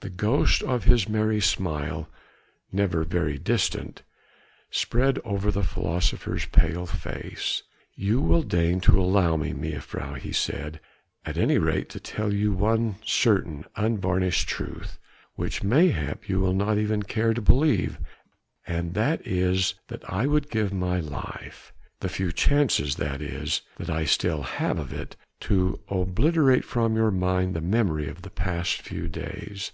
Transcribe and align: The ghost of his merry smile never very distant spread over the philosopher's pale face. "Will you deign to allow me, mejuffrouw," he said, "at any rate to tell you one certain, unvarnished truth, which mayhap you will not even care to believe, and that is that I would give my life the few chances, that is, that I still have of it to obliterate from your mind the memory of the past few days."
The 0.00 0.10
ghost 0.10 0.64
of 0.64 0.82
his 0.82 1.08
merry 1.08 1.40
smile 1.40 2.08
never 2.72 3.04
very 3.04 3.38
distant 3.38 4.02
spread 4.68 5.20
over 5.24 5.52
the 5.52 5.62
philosopher's 5.62 6.44
pale 6.46 6.86
face. 6.86 7.62
"Will 7.96 8.40
you 8.42 8.44
deign 8.44 8.80
to 8.80 9.00
allow 9.00 9.36
me, 9.36 9.52
mejuffrouw," 9.52 10.16
he 10.18 10.32
said, 10.32 10.80
"at 11.24 11.38
any 11.38 11.56
rate 11.56 11.88
to 11.90 12.00
tell 12.00 12.34
you 12.34 12.50
one 12.52 12.96
certain, 13.04 13.64
unvarnished 13.76 14.48
truth, 14.48 14.98
which 15.36 15.62
mayhap 15.62 16.28
you 16.28 16.40
will 16.40 16.52
not 16.52 16.78
even 16.78 17.04
care 17.04 17.32
to 17.32 17.40
believe, 17.40 17.98
and 18.66 18.94
that 18.94 19.24
is 19.24 19.76
that 19.86 20.02
I 20.12 20.26
would 20.26 20.50
give 20.50 20.72
my 20.72 20.98
life 20.98 21.72
the 22.00 22.08
few 22.08 22.32
chances, 22.32 22.96
that 22.96 23.22
is, 23.22 23.60
that 23.76 23.88
I 23.88 24.04
still 24.06 24.42
have 24.42 24.80
of 24.80 24.92
it 24.92 25.14
to 25.42 25.78
obliterate 25.88 26.64
from 26.64 26.96
your 26.96 27.12
mind 27.12 27.54
the 27.54 27.60
memory 27.60 28.08
of 28.08 28.22
the 28.22 28.30
past 28.30 28.82
few 28.82 29.06
days." 29.08 29.70